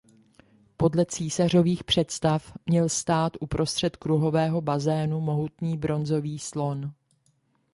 Podle 0.77 1.05
císařových 1.05 1.83
představ 1.83 2.51
měl 2.65 2.89
stát 2.89 3.33
uprostřed 3.39 3.95
kruhového 3.97 4.61
bazénu 4.61 5.21
mohutný 5.21 5.77
bronzový 5.77 6.39
slon. 6.39 6.91